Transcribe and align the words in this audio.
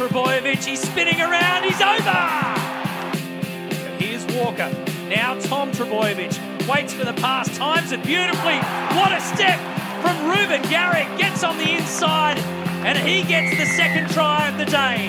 Trbojevic, 0.00 0.64
he's 0.64 0.80
spinning 0.80 1.20
around, 1.20 1.62
he's 1.62 1.78
over! 1.82 2.10
Here's 4.02 4.24
Walker. 4.34 4.74
Now 5.10 5.38
Tom 5.40 5.70
Trbojevic 5.72 6.66
waits 6.66 6.94
for 6.94 7.04
the 7.04 7.12
pass, 7.12 7.54
times 7.58 7.92
it 7.92 8.02
beautifully. 8.02 8.56
What 8.96 9.12
a 9.12 9.20
step 9.20 9.60
from 10.00 10.26
Reuben 10.26 10.62
Garrick. 10.70 11.06
Gets 11.18 11.44
on 11.44 11.58
the 11.58 11.72
inside, 11.72 12.38
and 12.86 12.96
he 12.96 13.24
gets 13.24 13.58
the 13.58 13.66
second 13.66 14.08
try 14.08 14.48
of 14.48 14.56
the 14.56 14.64
day. 14.64 15.08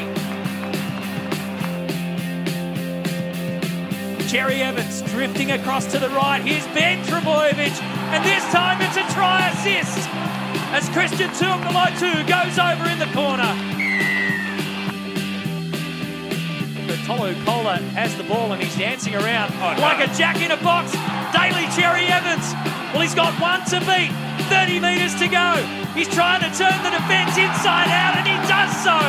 Cherry 4.27 4.61
Evans 4.61 5.03
drifting 5.03 5.51
across 5.51 5.89
to 5.93 5.99
the 5.99 6.09
right. 6.09 6.41
Here's 6.41 6.67
Ben 6.75 7.01
Trbojevic, 7.05 7.81
and 7.81 8.25
this 8.25 8.43
time 8.51 8.81
it's 8.81 8.97
a 8.97 9.13
try 9.13 9.47
assist 9.51 10.09
as 10.73 10.89
Christian 10.89 11.29
Tuipulotu 11.29 12.27
goes 12.27 12.59
over 12.59 12.89
in 12.89 12.99
the 12.99 13.07
corner. 13.15 13.70
Tolu 17.05 17.33
Koula 17.45 17.81
has 17.97 18.15
the 18.15 18.23
ball 18.23 18.53
and 18.53 18.61
he's 18.61 18.75
dancing 18.77 19.15
around 19.15 19.49
oh, 19.57 19.73
like 19.81 19.97
a 20.05 20.09
jack 20.13 20.37
in 20.37 20.51
a 20.51 20.59
box. 20.61 20.93
Daly 21.33 21.65
Cherry 21.73 22.05
Evans. 22.05 22.53
Well, 22.93 23.01
he's 23.01 23.15
got 23.15 23.33
one 23.41 23.65
to 23.73 23.79
beat. 23.89 24.13
30 24.53 24.79
metres 24.79 25.15
to 25.17 25.27
go. 25.27 25.57
He's 25.97 26.09
trying 26.09 26.45
to 26.45 26.51
turn 26.53 26.77
the 26.85 26.93
defence 26.93 27.33
inside 27.37 27.89
out 27.89 28.21
and 28.21 28.25
he 28.29 28.37
does 28.45 28.71
so. 28.85 28.99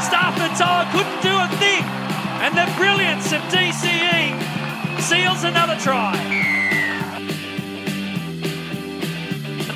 Starford 0.00 0.56
To'a 0.56 0.88
couldn't 0.92 1.20
do 1.20 1.34
a 1.36 1.48
thing. 1.60 1.84
And 2.40 2.56
the 2.56 2.68
brilliance 2.76 3.32
of 3.32 3.40
DCE 3.52 4.32
seals 5.00 5.44
another 5.44 5.76
try. 5.80 6.16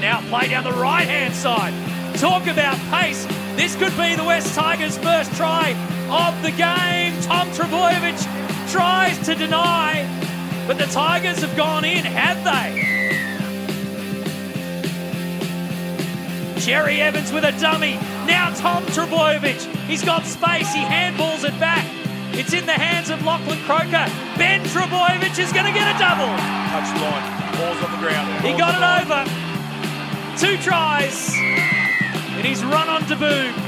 Now 0.01 0.21
play 0.29 0.49
down 0.49 0.65
the 0.65 0.73
right 0.73 1.07
hand 1.07 1.35
side. 1.35 1.75
Talk 2.17 2.47
about 2.47 2.79
pace. 2.91 3.27
This 3.57 3.75
could 3.77 3.97
be 3.97 4.15
the 4.15 4.25
West 4.25 4.55
Tigers' 4.55 4.97
first 4.97 5.35
try 5.35 5.75
of 6.11 6.43
the 6.43 6.51
game. 6.51 7.21
Tom 7.23 7.49
Trbojevic 7.51 8.19
tries 8.71 9.19
to 9.27 9.35
deny, 9.35 10.07
but 10.67 10.79
the 10.79 10.87
Tigers 10.87 11.41
have 11.41 11.57
gone 11.57 11.85
in, 11.85 12.05
have 12.05 12.43
they? 12.45 12.89
Cherry 16.61 17.01
Evans 17.01 17.33
with 17.33 17.45
a 17.45 17.53
dummy. 17.61 17.95
Now 18.27 18.53
Tom 18.55 18.85
Trbojevic. 18.87 19.61
He's 19.87 20.05
got 20.05 20.27
space. 20.27 20.73
He 20.75 20.81
handballs 20.81 21.45
it 21.45 21.59
back. 21.61 21.87
It's 22.35 22.53
in 22.53 22.67
the 22.67 22.73
hands 22.73 23.11
of 23.11 23.25
Lachlan 23.25 23.59
Croker. 23.65 24.07
Ben 24.37 24.63
Trbojevic 24.65 25.39
is 25.39 25.53
going 25.53 25.67
to 25.67 25.73
get 25.73 25.95
a 25.95 25.99
double. 25.99 26.29
Touch 26.71 26.91
line. 27.01 27.39
Ball's 27.57 27.83
on 27.83 27.91
the 27.93 27.99
ground. 27.99 28.45
He 28.45 28.57
got 28.57 28.75
it 28.77 28.85
over. 29.03 29.25
Two 30.39 30.57
tries. 30.63 31.33
And 31.35 32.47
he's 32.47 32.63
run 32.63 32.89
on 32.89 33.05
to 33.07 33.17
boom. 33.17 33.68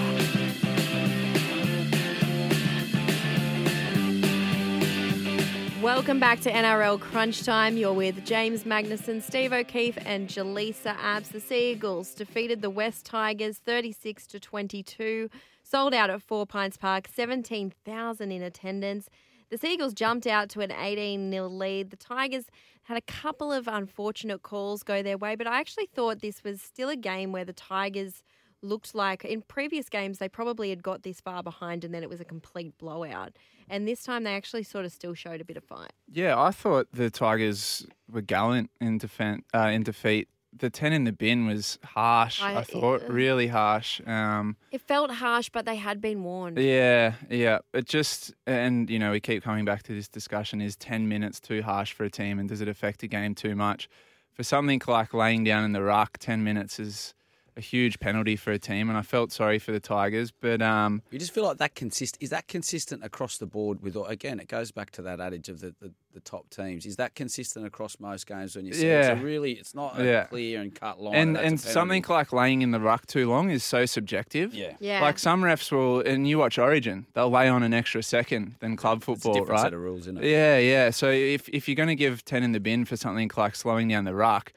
Welcome 5.94 6.20
back 6.20 6.38
to 6.42 6.52
NRL 6.52 7.00
Crunch 7.00 7.42
Time. 7.42 7.76
You're 7.76 7.92
with 7.92 8.24
James 8.24 8.62
Magnuson, 8.62 9.20
Steve 9.20 9.52
O'Keefe, 9.52 9.98
and 10.06 10.28
Jaleesa 10.28 10.94
Abs. 10.96 11.30
The 11.30 11.40
Seagulls 11.40 12.14
defeated 12.14 12.62
the 12.62 12.70
West 12.70 13.04
Tigers 13.04 13.58
36 13.58 14.28
to 14.28 14.38
22. 14.38 15.28
Sold 15.64 15.92
out 15.92 16.08
at 16.08 16.22
Four 16.22 16.46
Pines 16.46 16.76
Park, 16.76 17.08
17,000 17.12 18.30
in 18.30 18.40
attendance. 18.40 19.08
The 19.50 19.58
Seagulls 19.58 19.92
jumped 19.92 20.28
out 20.28 20.48
to 20.50 20.60
an 20.60 20.70
18 20.70 21.28
0 21.28 21.48
lead. 21.48 21.90
The 21.90 21.96
Tigers 21.96 22.44
had 22.84 22.96
a 22.96 23.02
couple 23.02 23.52
of 23.52 23.66
unfortunate 23.66 24.44
calls 24.44 24.84
go 24.84 25.02
their 25.02 25.18
way, 25.18 25.34
but 25.34 25.48
I 25.48 25.58
actually 25.58 25.86
thought 25.92 26.20
this 26.20 26.44
was 26.44 26.62
still 26.62 26.88
a 26.88 26.96
game 26.96 27.32
where 27.32 27.44
the 27.44 27.52
Tigers 27.52 28.22
looked 28.62 28.94
like 28.94 29.24
in 29.24 29.42
previous 29.42 29.88
games 29.88 30.18
they 30.18 30.28
probably 30.28 30.70
had 30.70 30.82
got 30.82 31.02
this 31.02 31.20
far 31.20 31.42
behind 31.42 31.82
and 31.84 31.94
then 31.94 32.02
it 32.02 32.08
was 32.08 32.20
a 32.20 32.24
complete 32.24 32.76
blowout. 32.78 33.32
And 33.70 33.86
this 33.88 34.03
time 34.03 34.25
they 34.25 34.34
actually 34.34 34.64
sort 34.64 34.84
of 34.84 34.92
still 34.92 35.14
showed 35.14 35.41
a 35.41 35.44
bit 35.44 35.56
of 35.56 35.64
fight. 35.64 35.92
Yeah, 36.10 36.38
I 36.41 36.50
thought 36.50 36.88
the 36.92 37.08
Tigers 37.10 37.86
were 38.10 38.20
gallant 38.20 38.70
in 38.81 38.98
defense, 38.98 39.44
uh, 39.54 39.70
in 39.72 39.84
defeat. 39.84 40.28
The 40.53 40.69
ten 40.69 40.92
in 40.92 41.04
the 41.04 41.12
bin 41.12 41.47
was 41.47 41.78
harsh. 41.84 42.42
I, 42.42 42.56
I- 42.56 42.62
thought 42.64 43.03
yeah. 43.03 43.08
really 43.12 43.47
harsh. 43.47 44.00
Um, 44.04 44.56
It 44.72 44.81
felt 44.81 45.12
harsh, 45.12 45.48
but 45.48 45.64
they 45.64 45.76
had 45.76 46.00
been 46.00 46.25
warned. 46.25 46.58
yeah, 46.58 47.14
yeah. 47.31 47.60
It 47.72 47.86
just 47.86 48.34
and 48.48 48.91
you 48.91 48.98
know 48.98 49.12
we 49.12 49.20
keep 49.20 49.44
coming 49.44 49.64
back 49.64 49.84
to 49.84 49.94
this 49.94 50.08
discussion: 50.08 50.60
is 50.60 50.75
ten 50.76 51.08
minutes 51.08 51.38
too 51.38 51.62
harsh 51.62 51.92
for 51.92 52.02
a 52.04 52.10
team, 52.10 52.41
and 52.41 52.48
does 52.48 52.60
it 52.60 52.66
affect 52.69 53.04
a 53.04 53.06
game 53.06 53.37
too 53.37 53.54
much? 53.54 53.88
For 54.32 54.42
something 54.42 54.82
like 54.88 55.14
laying 55.14 55.44
down 55.44 55.64
in 55.64 55.70
the 55.72 55.82
ruck, 55.82 56.19
ten 56.19 56.42
minutes 56.42 56.81
is 56.81 57.14
a 57.56 57.61
huge 57.61 57.99
penalty 58.00 58.37
for 58.37 58.53
a 58.53 58.59
team, 58.59 58.88
and 58.88 58.97
I 58.99 59.03
felt 59.03 59.33
sorry 59.33 59.59
for 59.59 59.72
the 59.72 59.81
Tigers. 59.81 60.31
But 60.31 60.62
um, 60.62 61.03
You 61.11 61.19
just 61.19 61.33
feel 61.33 61.44
like 61.44 61.59
that 61.59 61.75
consist 61.75 62.16
is 62.21 62.31
that 62.31 62.49
consistent 62.49 63.05
across 63.05 63.38
the 63.38 63.47
board 63.47 63.83
with 63.83 63.97
again 63.97 64.41
it 64.41 64.49
goes 64.49 64.71
back 64.72 64.91
to 64.93 65.03
that 65.03 65.21
adage 65.21 65.49
of 65.49 65.61
the, 65.61 65.75
the, 65.81 65.93
the 66.15 66.21
top 66.21 66.49
teams. 66.50 66.87
Is 66.87 66.97
that 66.97 67.15
consistent 67.15 67.66
across 67.66 67.99
most 68.00 68.27
games 68.27 68.56
when 68.56 68.66
you 68.66 68.72
see 68.72 68.87
Yeah. 68.87 69.12
it's 69.12 69.21
a 69.21 69.25
really 69.25 69.53
it's 69.53 69.75
not 69.75 69.99
a 70.00 70.05
Yeah. 70.05 70.25
clear 70.25 70.61
and 70.61 70.75
cut 70.75 71.00
line. 71.00 71.15
and 71.15 71.37
and 71.37 71.61
something 71.61 72.05
like 72.09 72.33
laying 72.33 72.62
in 72.62 72.71
the 72.71 72.81
ruck 72.81 73.06
too 73.06 73.28
long 73.28 73.50
is 73.50 73.62
so 73.65 73.87
subjective. 73.87 74.55
Yeah. 74.55 74.75
Yeah. 74.81 75.00
Like 75.00 75.19
some 75.19 75.43
refs 75.43 75.71
will, 75.72 76.00
and 76.00 76.28
you 76.28 76.38
watch 76.38 76.59
Origin, 76.59 77.06
they'll 77.15 77.31
lay 77.31 77.49
on 77.49 77.62
an 77.62 77.75
extra 77.75 78.03
second 78.03 78.55
than 78.61 78.77
club 78.77 78.99
It's 78.99 79.05
a 79.05 79.06
football, 79.06 79.32
different 79.34 79.50
right? 79.50 79.61
set 79.62 79.75
of 79.75 79.81
rules, 79.81 80.03
isn't 80.03 80.19
it? 80.19 80.25
Yeah, 80.25 80.59
yeah. 80.59 80.91
So 80.91 81.11
if 81.11 81.49
if 81.50 81.69
you're 81.69 81.75
going 81.77 81.88
to 81.88 81.94
give 81.97 82.25
ten 82.25 82.43
in 82.43 82.53
the 82.53 82.61
bin 82.61 82.84
for 82.84 82.97
something 82.97 83.31
like 83.37 83.55
slowing 83.56 83.88
down 83.88 84.05
the 84.05 84.15
ruck, 84.15 84.53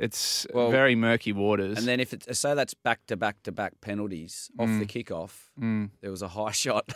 it's 0.00 0.46
Well, 0.54 0.70
very 0.70 0.94
murky 0.94 1.32
waters. 1.32 1.76
And 1.78 1.86
then 1.88 1.98
if 2.00 2.12
it's 2.12 2.38
say 2.38 2.54
that's 2.54 2.72
back 2.74 3.00
to 3.08 3.16
back 3.16 3.42
to 3.42 3.52
back 3.52 3.80
penalties 3.80 4.50
off 4.58 4.68
Mm. 4.68 4.78
the 4.78 4.86
kickoff, 4.86 5.32
there 6.00 6.10
was 6.10 6.22
a 6.22 6.28
high 6.28 6.52
shot. 6.64 6.92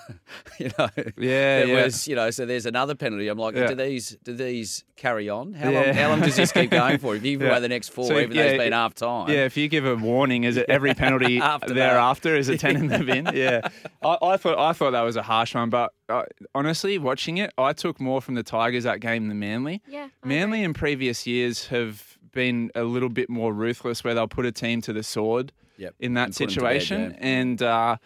you 0.59 0.71
know, 0.79 0.89
Yeah, 0.97 1.11
there 1.17 1.67
yeah. 1.67 1.85
was 1.85 2.07
you 2.07 2.15
know. 2.15 2.31
So 2.31 2.47
there's 2.47 2.65
another 2.67 2.95
penalty. 2.95 3.27
I'm 3.29 3.39
like, 3.39 3.57
Yeah. 3.57 3.67
do 3.67 3.75
these 3.75 4.17
do 4.23 4.35
these 4.35 4.85
carry 4.97 5.29
on? 5.29 5.53
How 5.55 5.71
Yeah. 5.71 5.81
long? 5.81 5.95
How 5.95 6.09
long 6.11 6.21
does 6.21 6.37
this 6.37 6.53
keep 6.53 6.71
going 6.83 6.99
for? 6.99 7.17
If 7.17 7.25
you 7.25 7.33
give 7.33 7.43
Yeah. 7.43 7.51
away 7.53 7.61
the 7.61 7.69
next 7.69 7.89
four, 7.89 8.07
So, 8.07 8.19
even 8.19 8.31
though 8.37 8.43
yeah, 8.43 8.51
it's 8.51 8.59
been 8.59 8.73
it- 8.73 8.77
half 8.77 8.95
time. 8.95 9.29
yeah, 9.31 9.45
if 9.47 9.57
you 9.57 9.69
give 9.69 9.85
a 9.85 9.97
warning, 9.97 10.45
is 10.45 10.57
it 10.57 10.67
every 10.69 10.95
penalty 11.05 11.39
After 11.41 11.75
thereafter? 11.75 12.37
Is 12.37 12.49
it 12.49 12.61
ten 12.61 12.77
in 12.77 12.87
the 12.87 12.99
bin? 13.01 13.29
Yeah, 13.35 13.63
I, 14.03 14.17
I 14.23 14.37
thought 14.37 14.59
I 14.59 14.73
thought 14.73 14.93
that 14.93 15.03
was 15.03 15.17
a 15.17 15.23
harsh 15.23 15.55
one, 15.57 15.71
but 15.71 15.93
uh, 16.09 16.23
honestly, 16.55 16.99
watching 16.99 17.39
it, 17.39 17.53
I 17.59 17.73
took 17.73 18.01
more 18.01 18.21
from 18.23 18.35
the 18.37 18.43
Tigers 18.43 18.85
that 18.85 19.01
game 19.01 19.29
than 19.29 19.39
Manly. 19.41 19.83
Yeah, 19.89 20.09
Manly 20.25 20.59
agree. 20.59 20.65
in 20.67 20.75
previous 20.75 21.27
years 21.27 21.67
have 21.69 22.12
been 22.33 22.71
a 22.75 22.85
little 22.85 23.09
bit 23.09 23.29
more 23.31 23.53
ruthless, 23.53 24.03
where 24.05 24.15
they'll 24.15 24.29
put 24.29 24.47
a 24.47 24.53
team 24.53 24.81
to 24.83 24.93
the 24.93 25.03
sword 25.03 25.53
Yep. 25.79 25.95
in 26.01 26.15
that 26.15 26.25
And 26.29 26.35
put 26.37 26.43
'em 26.43 26.49
to 26.49 26.61
bed, 26.61 26.81
situation. 26.83 27.11
yeah. 27.13 27.27
And 27.27 27.63
uh, 27.63 27.97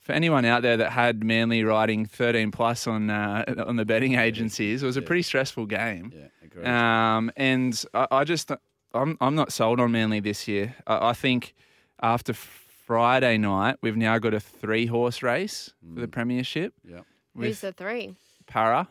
for 0.00 0.12
anyone 0.12 0.44
out 0.44 0.62
there 0.62 0.76
that 0.76 0.92
had 0.92 1.24
Manly 1.24 1.64
riding 1.64 2.06
13 2.06 2.50
plus 2.50 2.86
on 2.86 3.10
uh, 3.10 3.44
on 3.66 3.76
the 3.76 3.84
betting 3.84 4.14
agencies, 4.14 4.82
it 4.82 4.86
was 4.86 4.96
a 4.96 5.02
pretty 5.02 5.22
stressful 5.22 5.66
game. 5.66 6.12
Yeah, 6.14 6.26
agreed. 6.44 6.66
Um, 6.66 7.30
and 7.36 7.84
I, 7.94 8.06
I 8.10 8.24
just 8.24 8.50
I'm 8.94 9.16
I'm 9.20 9.34
not 9.34 9.52
sold 9.52 9.80
on 9.80 9.90
Manly 9.92 10.20
this 10.20 10.46
year. 10.46 10.74
I, 10.86 11.10
I 11.10 11.12
think 11.12 11.54
after 12.02 12.32
Friday 12.34 13.36
night, 13.38 13.76
we've 13.82 13.96
now 13.96 14.18
got 14.18 14.32
a 14.34 14.40
three 14.40 14.86
horse 14.86 15.22
race 15.22 15.72
for 15.80 15.98
Mm. 15.98 16.00
the 16.02 16.08
premiership 16.08 16.72
yeah. 16.84 17.00
Who's 17.34 17.42
with 17.48 17.60
the 17.62 17.72
three? 17.72 18.14
Parra, 18.46 18.86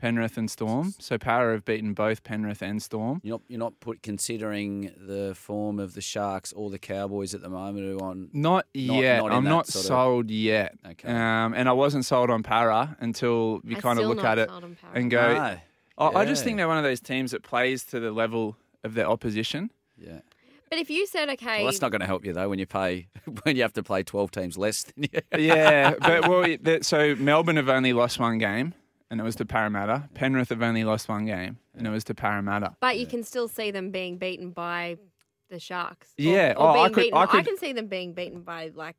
Penrith, 0.00 0.36
and 0.36 0.50
Storm. 0.50 0.94
So 0.98 1.18
Parra 1.18 1.52
have 1.54 1.64
beaten 1.64 1.92
both 1.94 2.22
Penrith 2.24 2.62
and 2.62 2.82
Storm. 2.82 3.20
You're 3.22 3.34
not, 3.34 3.42
you're 3.48 3.58
not 3.58 3.80
put 3.80 4.02
considering 4.02 4.92
the 4.96 5.34
form 5.34 5.78
of 5.78 5.94
the 5.94 6.00
Sharks 6.00 6.52
or 6.52 6.70
the 6.70 6.78
Cowboys 6.78 7.34
at 7.34 7.42
the 7.42 7.48
moment 7.50 7.84
who 7.86 7.98
are 8.04 8.10
on. 8.10 8.30
Not 8.32 8.66
yet. 8.74 9.18
not 9.18 9.26
in 9.26 9.32
I'm 9.32 9.44
not 9.44 9.66
sort 9.66 9.84
of- 9.84 9.88
sold 9.88 10.30
yet. 10.30 10.76
Okay. 10.86 11.08
Um, 11.08 11.54
and 11.54 11.68
I 11.68 11.72
wasn't 11.72 12.04
sold 12.04 12.30
on 12.30 12.42
Parra 12.42 12.96
until 13.00 13.60
you 13.64 13.76
I'm 13.76 13.82
kind 13.82 13.98
of 13.98 14.06
look 14.06 14.24
at 14.24 14.38
it 14.38 14.48
sold 14.48 14.64
on 14.64 14.76
Parra. 14.80 14.94
and 14.98 15.10
go. 15.10 15.34
No. 15.34 15.56
I, 15.98 16.20
I 16.20 16.24
just 16.24 16.44
think 16.44 16.56
they're 16.56 16.66
one 16.68 16.78
of 16.78 16.84
those 16.84 17.00
teams 17.00 17.32
that 17.32 17.42
plays 17.42 17.84
to 17.86 18.00
the 18.00 18.10
level 18.10 18.56
of 18.84 18.94
their 18.94 19.06
opposition. 19.06 19.70
Yeah. 19.98 20.20
But 20.70 20.78
if 20.78 20.88
you 20.88 21.06
said, 21.06 21.28
okay, 21.30 21.58
Well, 21.58 21.64
that's 21.66 21.80
not 21.82 21.90
going 21.90 22.00
to 22.00 22.06
help 22.06 22.24
you 22.24 22.32
though 22.32 22.48
when 22.48 22.58
you 22.60 22.64
pay 22.66 23.08
when 23.42 23.56
you 23.56 23.62
have 23.62 23.72
to 23.74 23.82
play 23.82 24.02
twelve 24.04 24.30
teams 24.30 24.56
less 24.56 24.84
than 24.84 25.08
you. 25.12 25.20
yeah, 25.36 25.94
but 26.00 26.28
well, 26.28 26.78
so 26.82 27.16
Melbourne 27.16 27.56
have 27.56 27.68
only 27.68 27.92
lost 27.92 28.18
one 28.20 28.38
game, 28.38 28.72
and 29.10 29.20
it 29.20 29.24
was 29.24 29.36
to 29.36 29.44
Parramatta. 29.44 30.08
Penrith 30.14 30.48
have 30.50 30.62
only 30.62 30.84
lost 30.84 31.08
one 31.08 31.26
game, 31.26 31.58
and 31.76 31.86
it 31.86 31.90
was 31.90 32.04
to 32.04 32.14
Parramatta. 32.14 32.76
but 32.80 32.98
you 32.98 33.06
can 33.06 33.22
still 33.22 33.48
see 33.48 33.70
them 33.70 33.90
being 33.90 34.16
beaten 34.18 34.50
by 34.50 34.96
the 35.48 35.58
Sharks. 35.58 36.14
Or- 36.18 36.22
Yeah, 36.22 36.54
Or, 36.56 36.68
oh, 36.68 36.70
I 36.70 36.74
being 36.74 36.94
could- 36.94 37.00
beaten. 37.02 37.18
I 37.18 37.26
could- 37.26 37.44
can 37.46 37.56
see 37.58 37.72
them 37.72 37.86
being 37.88 38.12
beaten 38.14 38.42
by 38.42 38.70
like 38.74 38.96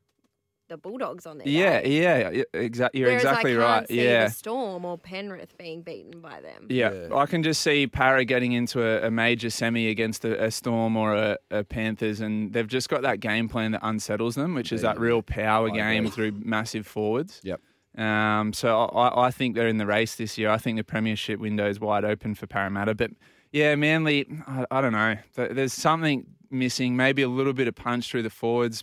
the 0.67 0.77
Bulldogs 0.77 1.25
on 1.25 1.37
their 1.37 1.47
Yeah, 1.49 1.81
day. 1.81 2.01
yeah, 2.01 2.43
exactly. 2.53 3.01
You're 3.01 3.09
Whereas 3.09 3.23
exactly 3.23 3.51
I 3.51 3.55
can't 3.55 3.63
right. 3.81 3.87
see 3.89 4.03
Yeah. 4.05 4.25
the 4.27 4.31
Storm 4.31 4.85
or 4.85 4.97
Penrith 4.97 5.57
being 5.57 5.81
beaten 5.81 6.21
by 6.21 6.39
them. 6.39 6.67
Yeah. 6.69 6.93
Yeah. 7.09 7.15
I 7.15 7.25
can 7.25 7.43
just 7.43 7.61
see 7.61 7.87
Parra 7.87 8.23
getting 8.23 8.53
into 8.53 8.81
a, 8.81 9.07
a 9.07 9.11
major 9.11 9.49
semi 9.49 9.89
against 9.89 10.23
a, 10.23 10.45
a 10.45 10.49
Storm 10.49 10.95
or 10.95 11.13
a, 11.13 11.37
a 11.51 11.65
Panthers, 11.65 12.21
and 12.21 12.53
they've 12.53 12.67
just 12.67 12.87
got 12.87 13.01
that 13.01 13.19
game 13.19 13.49
plan 13.49 13.71
that 13.71 13.81
unsettles 13.83 14.35
them, 14.35 14.53
which 14.53 14.71
is 14.71 14.81
Yeah, 14.81 14.93
that 14.93 14.99
real 15.01 15.21
power 15.21 15.69
I 15.69 15.75
game 15.75 16.05
agree. 16.05 16.11
through 16.31 16.31
massive 16.41 16.87
forwards. 16.87 17.41
Yep. 17.43 17.59
Um, 17.97 18.53
so 18.53 18.85
I, 18.85 19.27
I 19.27 19.31
think 19.31 19.55
they're 19.55 19.67
in 19.67 19.77
the 19.77 19.85
race 19.85 20.15
this 20.15 20.37
year. 20.37 20.49
I 20.49 20.57
think 20.57 20.77
the 20.77 20.83
premiership 20.83 21.39
window 21.39 21.67
is 21.67 21.79
wide 21.79 22.05
open 22.05 22.35
for 22.35 22.47
Parramatta. 22.47 22.95
But 22.95 23.11
yeah, 23.51 23.75
Manly, 23.75 24.27
I, 24.47 24.65
I 24.71 24.81
don't 24.81 24.93
know. 24.93 25.15
There's 25.35 25.73
something 25.73 26.25
missing. 26.49 26.95
Maybe 26.95 27.21
a 27.21 27.27
little 27.29 27.53
bit 27.53 27.67
of 27.67 27.75
punch 27.75 28.09
through 28.09 28.23
the 28.23 28.29
forwards. 28.29 28.81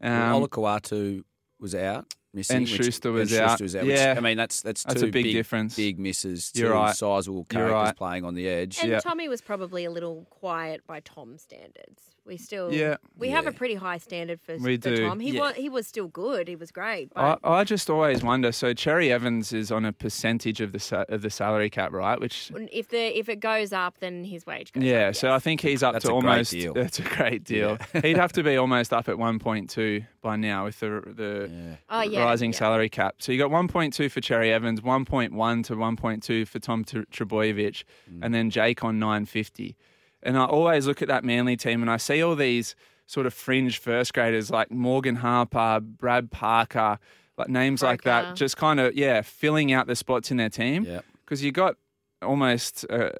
Um, 0.00 0.10
well, 0.10 0.48
Olakau'atu 0.48 1.22
was 1.60 1.74
out. 1.74 2.12
Missing, 2.34 2.56
And 2.56 2.64
which- 2.66 2.82
Schuster 2.82 3.12
was 3.12 3.30
and 3.30 3.42
out. 3.42 3.48
Schuster 3.50 3.64
was 3.64 3.76
out. 3.76 3.84
which, 3.84 3.98
Yeah. 3.98 4.14
I 4.16 4.20
mean 4.20 4.38
that's 4.38 4.62
that's 4.62 4.84
That's 4.84 5.02
two 5.02 5.08
a 5.08 5.10
big 5.10 5.26
difference. 5.32 5.76
Big 5.76 5.98
misses. 5.98 6.50
2 6.52 6.62
You're 6.62 6.72
right. 6.72 6.96
sizable 6.96 7.44
characters 7.44 7.72
right. 7.74 7.94
playing 7.96 8.24
on 8.24 8.34
the 8.34 8.48
edge. 8.48 8.78
And 8.80 8.90
Yeah. 8.90 9.00
Tommy 9.00 9.28
was 9.28 9.42
probably 9.42 9.84
a 9.84 9.90
little 9.90 10.26
quiet 10.30 10.80
by 10.86 11.00
Tom 11.00 11.36
standards. 11.36 12.04
We 12.24 12.36
still, 12.36 12.72
Yeah. 12.72 12.96
we 13.16 13.30
have 13.30 13.48
a 13.48 13.52
pretty 13.52 13.74
high 13.74 13.98
standard 13.98 14.40
for, 14.40 14.56
We 14.56 14.76
for 14.76 14.90
do. 14.94 15.08
Tom. 15.08 15.18
He 15.18 15.30
Yeah. 15.32 15.40
was, 15.40 15.54
he 15.56 15.68
was 15.68 15.86
still 15.88 16.06
good. 16.06 16.46
He 16.46 16.54
was 16.54 16.70
great. 16.70 17.10
I, 17.16 17.36
But 17.42 17.48
I 17.48 17.64
just 17.64 17.90
always 17.90 18.22
wonder. 18.22 18.52
So 18.52 18.72
Cherry 18.74 19.10
Evans 19.10 19.52
is 19.52 19.72
on 19.72 19.84
a 19.84 19.92
percentage 19.92 20.60
of 20.60 20.70
the 20.70 20.78
sa- 20.78 21.04
of 21.08 21.22
the 21.22 21.30
salary 21.30 21.68
cap, 21.68 21.90
right? 21.92 22.20
Which 22.20 22.52
if 22.70 22.88
the 22.90 23.18
if 23.18 23.28
it 23.28 23.40
goes 23.40 23.72
up, 23.72 23.98
then 23.98 24.22
his 24.24 24.46
wage 24.46 24.72
goes 24.72 24.82
up? 24.82 24.86
yeah, 24.86 25.08
up. 25.08 25.16
so. 25.16 25.32
I 25.32 25.40
think 25.40 25.60
he's 25.62 25.82
up 25.82 25.94
That's 25.94 26.04
to 26.04 26.14
a 26.14 26.20
great 26.20 26.30
almost. 26.30 26.50
deal. 26.52 26.72
That's 26.74 26.98
a 27.00 27.02
great 27.02 27.42
deal. 27.42 27.76
He'd 28.02 28.16
have 28.16 28.32
to 28.34 28.42
be 28.44 28.56
almost 28.62 28.92
up 28.92 29.08
at 29.08 29.16
1.2 29.16 30.06
by 30.20 30.36
now 30.36 30.64
with 30.66 30.78
the 30.78 31.02
the 31.04 31.50
Yeah. 31.52 31.76
oh, 31.90 32.02
yeah, 32.02 32.22
rising 32.24 32.52
yeah. 32.52 32.58
salary 32.58 32.88
cap. 32.88 33.16
So 33.18 33.32
you 33.32 33.38
got 33.38 33.50
1.2 33.50 34.08
for 34.10 34.20
Cherry 34.20 34.52
Evans, 34.52 34.80
1.1 34.80 35.64
to 35.64 35.74
1.2 35.74 36.44
for 36.46 36.58
Tom 36.60 36.84
Tr- 36.84 37.00
Trbojevic, 37.10 37.82
Mm. 38.10 38.20
and 38.22 38.32
then 38.34 38.48
Jake 38.50 38.84
on 38.84 38.98
950. 39.00 39.76
And 40.22 40.38
I 40.38 40.44
always 40.44 40.86
look 40.86 41.02
at 41.02 41.08
that 41.08 41.24
Manly 41.24 41.56
team 41.56 41.82
and 41.82 41.90
I 41.90 41.96
see 41.96 42.22
all 42.22 42.36
these 42.36 42.74
sort 43.06 43.26
of 43.26 43.34
fringe 43.34 43.78
first 43.78 44.14
graders 44.14 44.50
like 44.50 44.70
Morgan 44.70 45.16
Harper, 45.16 45.80
Brad 45.80 46.30
Parker, 46.30 46.98
like 47.36 47.48
names 47.48 47.82
like 47.82 48.02
that, 48.02 48.36
just 48.36 48.56
kind 48.56 48.78
of 48.80 48.94
yeah, 48.94 49.22
filling 49.22 49.72
out 49.72 49.86
the 49.86 49.96
spots 49.96 50.30
in 50.30 50.36
their 50.36 50.48
team 50.50 50.84
Yeah. 50.84 51.00
because 51.24 51.42
you 51.42 51.50
got 51.52 51.76
almost 52.22 52.86
uh, 52.90 53.10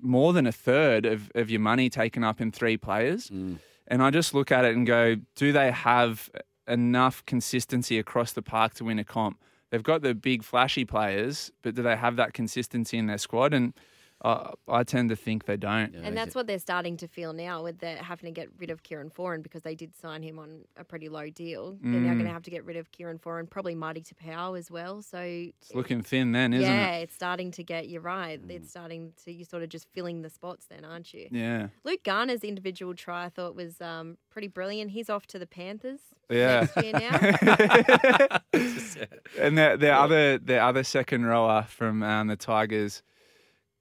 more 0.00 0.32
than 0.32 0.46
a 0.46 0.52
third 0.52 1.06
of, 1.06 1.30
of 1.34 1.50
your 1.50 1.60
money 1.60 1.88
taken 1.88 2.24
up 2.24 2.40
in 2.40 2.50
three 2.50 2.76
players. 2.76 3.28
Mm. 3.30 3.58
And 3.86 4.02
I 4.02 4.10
just 4.10 4.34
look 4.34 4.50
at 4.52 4.64
it 4.64 4.74
and 4.76 4.86
go, 4.86 5.16
do 5.36 5.52
they 5.52 5.70
have 5.70 6.28
enough 6.66 7.24
consistency 7.24 7.98
across 7.98 8.32
the 8.32 8.42
park 8.42 8.74
to 8.74 8.84
win 8.84 8.98
a 8.98 9.04
comp? 9.04 9.38
They've 9.70 9.82
got 9.82 10.02
the 10.02 10.14
big 10.14 10.42
flashy 10.42 10.84
players, 10.84 11.52
but 11.62 11.74
do 11.74 11.82
they 11.82 11.96
have 11.96 12.16
that 12.16 12.32
consistency 12.34 12.98
in 12.98 13.06
their 13.06 13.18
squad? 13.18 13.54
And 13.54 13.74
uh, 14.22 14.50
I 14.68 14.82
tend 14.82 15.10
to 15.10 15.16
think 15.16 15.44
they 15.44 15.56
don't. 15.56 15.94
Yeah, 15.94 16.00
And 16.02 16.16
that's 16.16 16.34
what 16.34 16.46
they're 16.48 16.58
starting 16.58 16.96
to 16.96 17.06
feel 17.08 17.32
now 17.32 17.62
with 17.62 17.78
the 17.78 17.90
having 17.96 18.26
to 18.32 18.40
get 18.40 18.48
rid 18.58 18.68
of 18.70 18.82
Kieran 18.82 19.10
Foran 19.10 19.42
because 19.44 19.62
they 19.62 19.74
did 19.76 19.94
sign 19.96 20.22
him 20.22 20.38
on 20.40 20.62
a 20.76 20.82
pretty 20.82 21.08
low 21.08 21.30
deal. 21.30 21.76
They're 21.80 21.92
now 22.00 22.10
Mm. 22.10 22.14
going 22.14 22.24
to 22.26 22.32
have 22.32 22.42
to 22.42 22.50
get 22.50 22.64
rid 22.64 22.76
of 22.76 22.90
Kieran 22.90 23.18
Foran, 23.20 23.48
probably 23.48 23.74
Marty 23.76 24.02
Taupau 24.02 24.58
as 24.58 24.70
well. 24.70 25.02
So 25.02 25.18
It's 25.20 25.72
looking 25.74 26.02
thin 26.02 26.32
then, 26.32 26.52
isn't 26.52 26.64
yeah, 26.68 26.88
it? 26.88 26.92
Yeah, 26.92 26.96
it's 26.98 27.14
starting 27.14 27.50
to 27.52 27.62
get. 27.62 27.88
You're 27.88 28.00
right. 28.00 28.40
It's 28.48 28.70
starting 28.70 29.12
to. 29.24 29.32
You're 29.32 29.46
sort 29.46 29.62
of 29.62 29.68
just 29.68 29.86
filling 29.94 30.22
the 30.22 30.30
spots 30.30 30.66
then, 30.68 30.84
aren't 30.84 31.14
you? 31.14 31.28
Yeah. 31.30 31.68
Luke 31.84 32.02
Garner's 32.02 32.42
individual 32.42 32.94
try 32.94 33.24
I 33.26 33.28
thought 33.28 33.54
was 33.54 33.80
um, 33.80 34.16
pretty 34.30 34.48
brilliant. 34.48 34.90
He's 34.90 35.08
off 35.08 35.26
to 35.28 35.38
the 35.38 35.46
Panthers 35.46 36.00
Yeah. 36.28 36.66
next 36.74 36.82
year 36.82 36.92
now. 36.92 37.10
and 39.38 39.56
the 39.58 39.76
the 39.78 39.92
other 39.92 40.38
the 40.38 40.58
other 40.58 40.82
second 40.82 41.24
rower 41.26 41.66
from 41.68 42.02
um, 42.02 42.26
the 42.28 42.36
Tigers, 42.36 43.02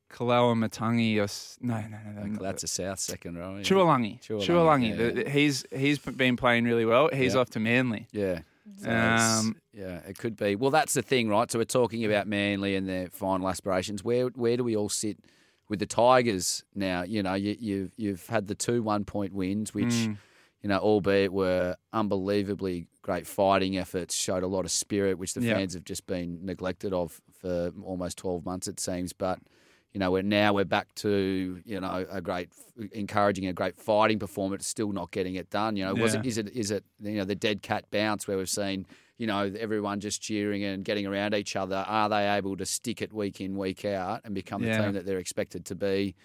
Koloamatangi, 0.09 1.17
or 1.17 1.65
no, 1.65 1.75
no, 1.81 1.97
no, 2.15 2.23
no, 2.27 2.41
That's 2.41 2.63
a 2.63 2.67
South 2.67 2.99
second 2.99 3.37
row. 3.37 3.57
Yeah. 3.57 3.63
Tuilagi. 3.63 4.21
Tuilagi, 4.21 4.97
yeah, 5.15 5.23
yeah. 5.23 5.29
He's 5.29 5.65
he's 5.73 5.99
been 5.99 6.35
playing 6.37 6.65
really 6.65 6.85
well. 6.85 7.09
He's 7.13 7.35
off 7.35 7.49
to 7.51 7.59
Manly. 7.59 8.07
Yeah. 8.11 8.39
So 8.77 8.89
Um, 8.91 9.55
yeah, 9.73 9.99
it 10.07 10.17
could 10.17 10.35
be. 10.35 10.55
Well, 10.55 10.71
that's 10.71 10.93
the 10.93 11.01
thing, 11.01 11.29
right? 11.29 11.49
So 11.49 11.57
we're 11.59 11.65
talking 11.65 12.03
about 12.05 12.27
Manly 12.27 12.75
and 12.75 12.87
their 12.87 13.09
final 13.09 13.47
aspirations. 13.49 14.03
Where 14.03 14.27
where 14.27 14.57
do 14.57 14.63
we 14.63 14.75
all 14.75 14.89
sit 14.89 15.17
with 15.69 15.79
the 15.79 15.85
Tigers 15.85 16.63
now? 16.75 17.03
You 17.03 17.23
know, 17.23 17.33
you, 17.33 17.55
you've 17.59 17.91
you've 17.97 18.27
had 18.27 18.47
the 18.47 18.55
two 18.55 18.83
one 18.83 19.05
point 19.05 19.33
wins, 19.33 19.73
which 19.73 19.85
Mm. 19.87 20.17
you 20.61 20.69
know, 20.69 20.79
albeit 20.79 21.31
were 21.31 21.75
unbelievably 21.93 22.87
great 23.01 23.25
fighting 23.27 23.77
efforts, 23.77 24.13
showed 24.15 24.43
a 24.43 24.47
lot 24.47 24.65
of 24.65 24.71
spirit, 24.71 25.17
which 25.17 25.33
the 25.33 25.41
Yeah. 25.41 25.53
fans 25.55 25.73
have 25.73 25.85
just 25.85 26.05
been 26.07 26.39
neglected 26.45 26.91
of 26.93 27.21
for 27.39 27.71
almost 27.83 28.17
twelve 28.17 28.45
months, 28.45 28.67
it 28.67 28.79
seems. 28.81 29.13
But 29.13 29.39
you 29.93 29.99
know, 29.99 30.11
we're 30.11 30.21
now 30.21 30.53
we're 30.53 30.65
back 30.65 30.93
to 30.95 31.61
you 31.65 31.79
know 31.79 32.05
a 32.09 32.21
great 32.21 32.49
encouraging 32.91 33.47
a 33.47 33.53
great 33.53 33.79
fighting 33.79 34.19
performance, 34.19 34.67
still 34.67 34.91
not 34.91 35.11
getting 35.11 35.35
it 35.35 35.49
done. 35.49 35.75
You 35.75 35.85
know, 35.85 35.93
was 35.95 36.13
it 36.13 36.25
is 36.25 36.37
it 36.37 36.55
is 36.55 36.71
it 36.71 36.83
you 37.01 37.17
know 37.17 37.23
the 37.25 37.35
dead 37.35 37.61
cat 37.61 37.85
bounce 37.89 38.27
where 38.27 38.37
we've 38.37 38.49
seen 38.49 38.85
you 39.17 39.25
know 39.25 39.51
everyone 39.57 39.99
just 39.99 40.21
cheering 40.21 40.63
and 40.63 40.83
getting 40.83 41.05
around 41.07 41.33
each 41.33 41.55
other? 41.55 41.83
Are 41.87 42.09
they 42.09 42.29
able 42.29 42.57
to 42.57 42.65
stick 42.65 43.01
it 43.01 43.13
week 43.13 43.41
in 43.41 43.57
week 43.57 43.85
out 43.85 44.21
and 44.23 44.35
become 44.35 44.61
the 44.61 44.77
team 44.77 44.93
that 44.93 45.05
they're 45.05 45.19
expected 45.19 45.65
to 45.65 45.75
be? 45.75 46.15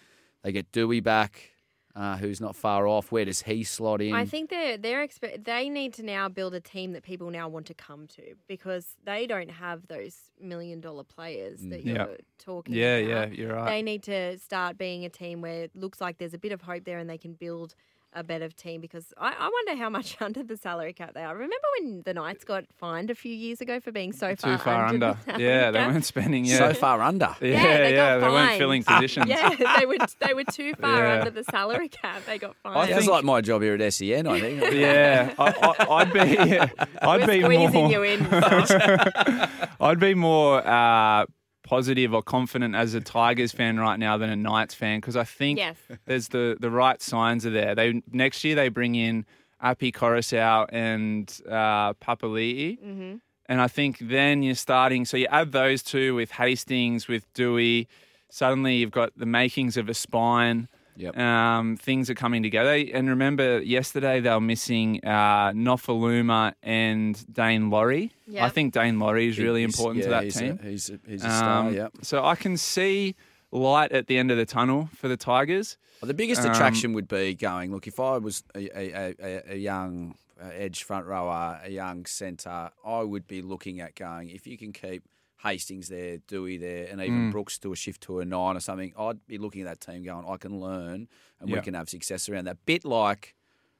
They 0.43 0.51
get 0.51 0.71
Doueihi 0.71 1.01
back. 1.01 1.52
Uh, 1.95 2.17
who's 2.17 2.41
not 2.41 2.55
far 2.55 2.87
off? 2.87 3.11
Where 3.11 3.23
does 3.23 3.43
he 3.43 3.63
slot 3.63 4.01
in? 4.01 4.13
I 4.15 4.25
think 4.25 4.49
they're 4.49 4.77
they're 4.77 5.07
expe- 5.07 5.43
they 5.43 5.69
need 5.69 5.93
to 5.93 6.03
now 6.03 6.27
build 6.27 6.55
a 6.55 6.59
team 6.59 6.93
that 6.93 7.03
people 7.03 7.29
now 7.29 7.47
want 7.47 7.67
to 7.67 7.75
come 7.75 8.07
to 8.15 8.33
because 8.47 8.95
they 9.03 9.27
don't 9.27 9.51
have 9.51 9.85
those 9.87 10.17
million 10.41 10.81
dollar 10.81 11.03
players 11.03 11.59
that 11.61 11.83
you're 11.85 11.95
Yeah. 11.95 12.05
talking 12.39 12.73
Yeah, 12.73 12.95
about. 12.95 13.09
yeah, 13.09 13.25
yeah 13.25 13.31
you're 13.41 13.53
right. 13.55 13.69
They 13.69 13.81
need 13.83 14.01
to 14.03 14.39
start 14.39 14.75
being 14.77 15.05
a 15.05 15.09
team 15.09 15.41
where 15.41 15.65
it 15.65 15.75
looks 15.75 16.01
like 16.01 16.17
there's 16.17 16.33
a 16.33 16.39
bit 16.39 16.51
of 16.51 16.63
hope 16.63 16.83
there 16.83 16.97
and 16.97 17.07
they 17.07 17.19
can 17.19 17.33
build 17.33 17.75
a 18.15 18.23
better 18.23 18.49
team 18.49 18.81
because 18.81 19.13
I, 19.17 19.33
I 19.37 19.49
wonder 19.49 19.81
how 19.81 19.89
much 19.89 20.17
under 20.21 20.43
the 20.43 20.55
salary 20.57 20.93
cap 20.93 21.13
they 21.13 21.23
are. 21.23 21.33
Remember 21.33 21.55
when 21.79 22.01
the 22.05 22.13
Knights 22.13 22.43
got 22.43 22.65
fined 22.77 23.09
a 23.09 23.15
few 23.15 23.33
years 23.33 23.61
ago 23.61 23.79
for 23.79 23.91
being 23.91 24.13
so 24.13 24.35
far 24.35 24.57
Too 24.57 24.63
far 24.63 24.85
under? 24.85 25.07
under. 25.07 25.19
the 25.25 25.31
salary 25.31 25.43
Yeah, 25.45 25.71
they 25.71 25.79
cap? 25.79 25.91
weren't 25.91 26.05
spending. 26.05 26.45
Yeah, 26.45 26.57
so 26.57 26.73
far 26.73 27.01
under. 27.01 27.35
Yeah, 27.41 27.47
Yeah, 27.47 27.77
they 27.77 27.91
yeah, 27.95 28.19
got 28.19 28.19
they 28.27 28.33
weren't 28.33 28.47
fined. 28.49 28.57
filling 28.59 28.83
positions. 28.87 29.25
Yeah, 29.27 29.75
they 29.79 29.85
were 29.85 29.97
they 30.19 30.33
were 30.33 30.43
too 30.43 30.73
far 30.81 30.97
Yeah. 31.03 31.19
under 31.19 31.31
the 31.31 31.43
salary 31.45 31.89
cap. 31.89 32.21
They 32.25 32.37
got 32.37 32.55
fined. 32.57 32.77
I 32.77 32.87
Sounds 32.89 32.99
think- 32.99 33.11
like 33.11 33.23
my 33.23 33.41
job 33.41 33.61
here 33.61 33.75
at 33.75 33.93
SEN. 33.93 34.27
I 34.27 34.39
think. 34.39 34.73
Yeah, 34.73 35.33
I, 35.37 35.75
I, 35.79 35.93
I'd 35.95 36.13
be, 36.13 36.59
I'd 37.01 37.27
We're 37.27 37.27
be 37.49 37.67
more, 37.67 37.91
you 37.91 38.03
in. 38.03 38.25
Tom. 38.29 39.47
I'd 39.81 39.99
be 39.99 40.13
more 40.13 40.65
uh, 40.65 41.25
positive 41.75 42.13
or 42.13 42.21
confident 42.21 42.75
as 42.75 42.93
a 42.93 43.01
Tigers 43.01 43.51
fan 43.51 43.79
right 43.79 43.99
now 44.07 44.17
than 44.17 44.29
a 44.29 44.35
Knights 44.35 44.75
fan 44.75 44.99
because 44.99 45.15
I 45.15 45.23
think 45.39 45.57
Yes. 45.59 45.77
there's 46.05 46.27
the 46.29 46.55
the 46.65 46.69
right 46.83 47.01
signs 47.01 47.45
are 47.45 47.55
there. 47.61 47.73
They 47.75 48.01
next 48.11 48.43
year 48.43 48.55
they 48.55 48.69
bring 48.69 48.93
in 48.95 49.25
Api 49.61 49.91
Koroisau 49.91 50.67
and 50.71 51.25
uh, 51.49 51.93
Papali'i. 52.05 52.77
Mhm. 52.79 53.19
And 53.49 53.59
I 53.61 53.67
think 53.67 53.97
then 53.99 54.43
you're 54.43 54.55
starting. 54.69 55.05
So 55.05 55.17
you 55.17 55.27
add 55.39 55.51
those 55.51 55.83
two 55.83 56.15
with 56.15 56.31
Hastings, 56.31 57.07
with 57.07 57.23
Doueihi. 57.33 57.87
Suddenly 58.29 58.75
you've 58.77 58.91
got 59.01 59.09
the 59.17 59.25
makings 59.25 59.75
of 59.77 59.89
a 59.89 59.93
spine. 59.93 60.67
Yep. 60.95 61.17
Um, 61.17 61.77
things 61.77 62.09
are 62.09 62.13
coming 62.15 62.43
together. 62.43 62.73
And 62.93 63.09
remember, 63.09 63.59
yesterday 63.61 64.19
they 64.19 64.29
were 64.29 64.39
missing 64.41 64.99
uh, 65.03 65.51
Nofoaluma 65.51 66.53
and 66.61 67.15
Daine 67.31 67.71
Laurie. 67.71 68.11
I 68.39 68.49
think 68.49 68.73
Daine 68.73 68.99
Laurie 68.99 69.27
is 69.27 69.39
really 69.39 69.61
He's- 69.61 69.73
important 69.77 70.03
yeah, 70.03 70.09
to 70.09 70.09
that 70.11 70.23
he's 70.23 70.35
team. 70.35 70.59
A, 70.61 70.65
he's 70.67 70.89
a, 70.89 70.99
he's 71.07 71.23
a 71.23 71.29
star. 71.29 71.67
Um, 71.67 71.73
Yeah. 71.73 71.87
So 72.01 72.23
I 72.23 72.35
can 72.35 72.57
see 72.57 73.15
light 73.51 73.91
at 73.91 74.07
the 74.07 74.17
end 74.17 74.31
of 74.31 74.37
the 74.37 74.45
tunnel 74.45 74.89
for 74.95 75.07
the 75.07 75.17
Tigers. 75.17 75.77
Well, 76.01 76.07
the 76.07 76.13
biggest 76.13 76.41
Um, 76.41 76.51
attraction 76.51 76.93
would 76.93 77.07
be 77.07 77.33
going. 77.35 77.71
Look, 77.71 77.87
if 77.87 77.99
I 77.99 78.17
was 78.17 78.43
a, 78.55 78.69
a, 78.77 79.15
a, 79.19 79.43
a 79.53 79.55
young 79.57 80.15
uh, 80.41 80.49
edge 80.53 80.83
front 80.83 81.05
rower, 81.05 81.59
a 81.63 81.69
young 81.69 82.05
centre, 82.05 82.71
I 82.85 83.01
would 83.01 83.27
be 83.27 83.41
looking 83.41 83.79
at 83.79 83.95
going. 83.95 84.29
If 84.29 84.45
you 84.47 84.57
can 84.57 84.73
keep 84.73 85.03
Hastings 85.43 85.89
there, 85.89 86.17
Doueihi 86.19 86.59
there, 86.59 86.87
and 86.89 87.01
even 87.01 87.29
Mm. 87.29 87.31
Brooks 87.31 87.59
do 87.59 87.71
a 87.71 87.75
shift 87.75 88.01
to 88.03 88.19
a 88.19 88.25
nine 88.25 88.55
or 88.55 88.61
something, 88.61 88.93
I'd 88.97 89.25
be 89.27 89.37
looking 89.37 89.61
at 89.61 89.67
that 89.67 89.81
team 89.81 90.03
going. 90.03 90.25
I 90.27 90.37
can 90.37 90.59
learn, 90.59 91.07
and 91.39 91.51
we 91.51 91.59
can 91.61 91.73
have 91.73 91.89
success 91.89 92.29
around 92.29 92.45
that. 92.45 92.65
Bit 92.65 92.85
like. 92.85 93.35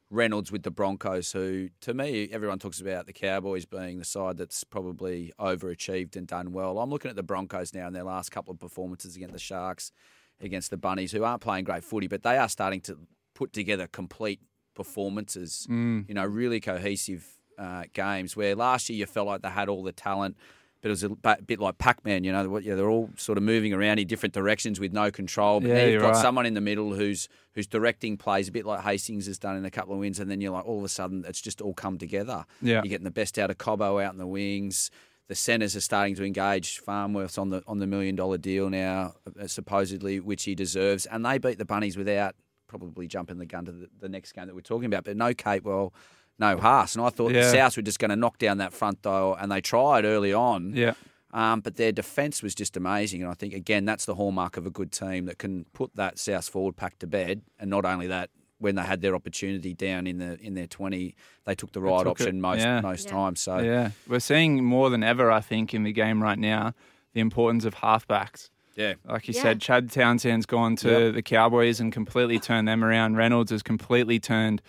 Reynolds 0.09 0.51
with 0.51 0.61
the 0.61 0.69
Broncos, 0.69 1.31
who 1.31 1.69
to 1.81 1.91
me, 1.91 2.29
everyone 2.31 2.59
talks 2.59 2.79
about 2.79 3.07
the 3.07 3.13
Cowboys 3.13 3.65
being 3.65 3.97
the 3.97 4.05
side 4.05 4.37
that's 4.37 4.63
probably 4.63 5.33
overachieved 5.39 6.15
and 6.15 6.27
done 6.27 6.51
well. 6.51 6.77
I'm 6.77 6.91
looking 6.91 7.09
at 7.09 7.15
the 7.15 7.23
Broncos 7.23 7.73
now 7.73 7.87
in 7.87 7.93
their 7.93 8.03
last 8.03 8.29
couple 8.29 8.53
of 8.53 8.59
performances 8.59 9.15
against 9.15 9.33
the 9.33 9.39
Sharks, 9.39 9.91
against 10.39 10.69
the 10.69 10.77
Bunnies, 10.77 11.13
who 11.13 11.23
aren't 11.23 11.41
playing 11.41 11.63
great 11.65 11.83
footy, 11.83 12.05
but 12.07 12.21
they 12.21 12.37
are 12.37 12.47
starting 12.49 12.79
to 12.81 12.99
put 13.33 13.53
together 13.53 13.87
complete 13.87 14.39
performances. 14.75 15.65
Mm. 15.67 16.07
You 16.07 16.13
know, 16.13 16.25
really 16.25 16.59
cohesive 16.59 17.25
uh, 17.57 17.85
games. 17.93 18.35
Where 18.35 18.55
last 18.55 18.89
year 18.89 18.99
you 18.99 19.05
felt 19.07 19.25
like 19.25 19.41
they 19.41 19.49
had 19.49 19.67
all 19.67 19.81
the 19.81 19.93
talent, 19.93 20.37
but 20.83 20.89
it 20.89 20.91
was 20.91 21.03
a 21.03 21.37
bit 21.47 21.59
like 21.61 21.77
Pac-Man. 21.77 22.25
You 22.25 22.33
know, 22.33 22.57
yeah, 22.57 22.75
they're 22.75 22.89
all 22.89 23.09
sort 23.15 23.37
of 23.37 23.43
moving 23.45 23.71
around 23.71 23.99
in 23.99 24.07
different 24.07 24.33
directions 24.33 24.81
with 24.81 24.91
no 24.91 25.11
control. 25.11 25.61
But 25.61 25.69
Yeah, 25.69 25.85
you've 25.85 26.01
got 26.01 26.09
right. 26.09 26.21
someone 26.21 26.45
in 26.45 26.55
the 26.55 26.61
middle 26.61 26.93
who's 26.93 27.29
who's 27.53 27.67
directing 27.67 28.17
plays 28.17 28.49
a 28.49 28.51
bit 28.51 28.65
like 28.65 28.81
Hastings 28.81 29.25
has 29.27 29.39
done 29.39 29.55
in 29.55 29.63
a 29.63 29.71
couple 29.71 29.93
of 29.93 29.99
wins, 30.01 30.19
and 30.19 30.29
then 30.29 30.41
you're 30.41 30.51
like, 30.51 30.65
all 30.65 30.79
of 30.79 30.83
a 30.83 30.89
sudden, 30.89 31.23
it's 31.25 31.39
just 31.39 31.61
all 31.61 31.73
come 31.73 31.97
together. 31.97 32.45
Yeah. 32.61 32.73
You're 32.73 32.89
getting 32.89 33.05
the 33.05 33.11
best 33.11 33.39
out 33.39 33.49
of 33.49 33.57
Cobbo 33.57 34.03
out 34.03 34.11
in 34.11 34.19
the 34.19 34.27
wings. 34.27 34.91
The 35.29 35.35
centres 35.35 35.73
are 35.77 35.81
starting 35.81 36.15
to 36.15 36.25
engage. 36.25 36.79
Farnworth's 36.79 37.37
on 37.37 37.49
the 37.49 37.63
on 37.65 37.79
the 37.79 37.87
million 37.87 38.17
dollar 38.17 38.37
deal 38.37 38.69
now, 38.69 39.13
uh, 39.39 39.47
supposedly, 39.47 40.19
which 40.19 40.43
he 40.43 40.53
deserves. 40.53 41.05
And 41.05 41.25
they 41.25 41.37
beat 41.37 41.59
the 41.59 41.65
Bunnies 41.65 41.95
without 41.95 42.35
probably 42.67 43.07
jumping 43.07 43.37
the 43.37 43.45
gun 43.45 43.63
to 43.63 43.71
the, 43.71 43.87
the 44.01 44.09
next 44.09 44.33
game 44.33 44.47
that 44.47 44.53
we're 44.55 44.59
talking 44.59 44.87
about. 44.87 45.05
But 45.05 45.15
no 45.15 45.33
Capewell, 45.33 45.93
no 46.47 46.57
Haas. 46.57 46.95
And 46.95 47.05
I 47.05 47.09
thought 47.09 47.31
Yeah. 47.31 47.49
the 47.51 47.57
Souths 47.57 47.75
were 47.77 47.83
just 47.91 47.99
going 47.99 48.09
to 48.15 48.15
knock 48.23 48.37
down 48.37 48.57
that 48.63 48.73
front 48.73 49.01
door, 49.01 49.37
and 49.39 49.51
they 49.51 49.61
tried 49.61 50.03
early 50.05 50.33
on. 50.33 50.73
Yeah. 50.75 50.93
Um, 51.41 51.61
but 51.61 51.77
their 51.77 51.91
defence 51.91 52.43
was 52.43 52.53
just 52.53 52.77
amazing, 52.77 53.21
and 53.23 53.31
I 53.31 53.33
think 53.33 53.53
again 53.55 53.85
that's 53.85 54.05
the 54.05 54.15
hallmark 54.15 54.55
of 54.57 54.65
a 54.67 54.69
good 54.69 54.91
team 54.91 55.25
that 55.25 55.37
can 55.39 55.65
put 55.73 55.89
that 55.95 56.19
South 56.19 56.47
forward 56.47 56.75
pack 56.75 56.99
to 56.99 57.07
bed. 57.07 57.41
And 57.59 57.69
not 57.71 57.85
only 57.85 58.05
that, 58.07 58.29
when 58.59 58.75
they 58.75 58.83
had 58.83 59.01
their 59.01 59.15
opportunity 59.15 59.73
down 59.73 60.05
in 60.05 60.19
the 60.19 60.31
in 60.47 60.53
their 60.53 60.67
twenty, 60.67 61.15
they 61.45 61.55
took 61.55 61.71
the 61.71 61.81
right 61.81 62.03
took 62.05 62.19
it, 62.19 62.23
option 62.27 62.39
most 62.39 62.59
yeah. 62.59 62.81
most 62.81 63.05
Yeah. 63.07 63.11
times. 63.11 63.39
So 63.41 63.57
Yeah, 63.59 63.89
we're 64.07 64.19
seeing 64.19 64.63
more 64.63 64.91
than 64.91 65.01
ever, 65.03 65.31
I 65.31 65.41
think, 65.41 65.73
in 65.73 65.81
the 65.83 65.91
game 65.91 66.21
right 66.21 66.37
now, 66.37 66.73
the 67.13 67.19
importance 67.21 67.65
of 67.65 67.73
halfbacks. 67.75 68.49
yeah, 68.75 68.93
Like 69.13 69.27
you 69.27 69.33
Yeah. 69.35 69.41
said, 69.41 69.59
Chad 69.59 69.89
Townsend's 69.91 70.45
gone 70.45 70.75
to 70.77 70.89
Yep. 71.05 71.13
the 71.15 71.21
Cowboys 71.23 71.79
and 71.79 71.91
completely 71.91 72.37
turned 72.39 72.67
them 72.67 72.83
around. 72.83 73.15
Reynolds 73.17 73.49
has 73.51 73.63
completely 73.63 74.19
turned 74.19 74.61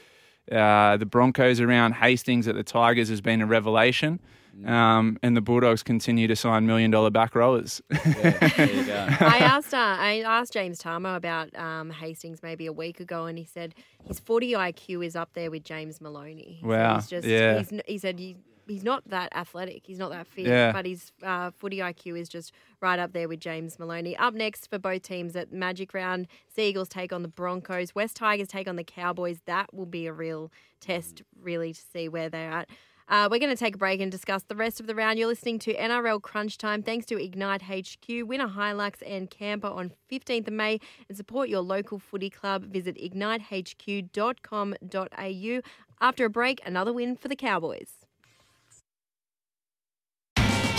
uh, 0.52 0.96
the 0.96 1.06
Broncos 1.06 1.60
around. 1.60 1.92
Hastings 1.92 2.48
at 2.48 2.54
the 2.54 2.62
Tigers 2.62 3.08
has 3.08 3.20
been 3.20 3.40
a 3.40 3.46
revelation. 3.46 4.20
Mm. 4.60 4.68
Um, 4.68 5.18
and 5.22 5.36
the 5.36 5.40
Bulldogs 5.40 5.82
continue 5.82 6.28
to 6.28 6.36
sign 6.36 6.66
million 6.66 6.90
dollar 6.90 7.10
back 7.10 7.34
rowers. 7.34 7.82
yeah 7.90 8.48
there 8.56 8.72
you 8.72 8.84
go. 8.84 9.06
I 9.20 9.38
asked 9.38 9.74
uh, 9.74 9.78
I 9.78 10.22
asked 10.24 10.52
James 10.52 10.80
Tamou 10.80 11.16
about 11.16 11.56
um, 11.58 11.90
Hastings 11.90 12.42
maybe 12.42 12.66
a 12.66 12.72
week 12.72 13.00
ago, 13.00 13.26
and 13.26 13.36
he 13.36 13.44
said 13.44 13.74
his 14.06 14.20
footy 14.20 14.52
IQ 14.52 15.04
is 15.04 15.16
up 15.16 15.30
there 15.34 15.50
with 15.50 15.64
James 15.64 16.00
Maloney. 16.00 16.58
He 16.60 16.60
said 16.60 16.68
Wow, 16.68 16.94
he's 16.94 17.06
just, 17.08 17.26
yeah. 17.26 17.58
He's, 17.58 17.80
he 17.86 17.98
said 17.98 18.18
he, 18.18 18.36
he's 18.66 18.84
not 18.84 19.08
that 19.10 19.34
athletic. 19.34 19.82
He's 19.86 19.98
not 19.98 20.10
that 20.10 20.26
fit, 20.26 20.46
Yeah. 20.46 20.72
but 20.72 20.86
his 20.86 21.12
uh, 21.22 21.50
footy 21.52 21.78
IQ 21.78 22.18
is 22.18 22.28
just 22.28 22.52
right 22.80 22.98
up 22.98 23.12
there 23.12 23.28
with 23.28 23.40
James 23.40 23.78
Maloney. 23.78 24.16
Up 24.16 24.34
next 24.34 24.68
for 24.68 24.78
both 24.78 25.02
teams 25.02 25.36
at 25.36 25.52
Magic 25.52 25.94
Round, 25.94 26.26
Sea 26.54 26.68
Eagles 26.70 26.88
take 26.88 27.12
on 27.12 27.22
the 27.22 27.28
Broncos, 27.28 27.94
West 27.94 28.16
Tigers 28.16 28.48
take 28.48 28.68
on 28.68 28.76
the 28.76 28.84
Cowboys. 28.84 29.40
That 29.46 29.72
will 29.74 29.86
be 29.86 30.06
a 30.06 30.12
real 30.12 30.50
test, 30.80 31.22
really, 31.40 31.72
to 31.72 31.80
see 31.92 32.08
where 32.08 32.28
they're 32.28 32.50
at. 32.50 32.68
Uh, 33.06 33.28
we're 33.30 33.38
going 33.38 33.54
to 33.54 33.56
take 33.56 33.74
a 33.74 33.78
break 33.78 34.00
and 34.00 34.10
discuss 34.10 34.44
the 34.44 34.56
rest 34.56 34.80
of 34.80 34.86
the 34.86 34.94
round. 34.94 35.18
You're 35.18 35.28
listening 35.28 35.58
to 35.58 35.74
NRL 35.74 36.22
Crunch 36.22 36.56
Time. 36.56 36.82
Thanks 36.82 37.04
to 37.06 37.22
Ignite 37.22 37.60
HQ, 37.64 38.08
winner 38.26 38.48
Hilux 38.48 38.94
and 39.06 39.28
Camper 39.28 39.66
on 39.68 39.92
15th 40.10 40.48
of 40.48 40.54
May, 40.54 40.80
and 41.06 41.14
support 41.14 41.50
your 41.50 41.60
local 41.60 41.98
footy 41.98 42.30
club. 42.30 42.64
Visit 42.72 42.96
ignitehq.com.au. 42.96 45.60
After 46.00 46.24
a 46.24 46.30
break, 46.30 46.60
another 46.66 46.94
win 46.94 47.14
for 47.16 47.28
the 47.28 47.36
Cowboys. 47.36 48.03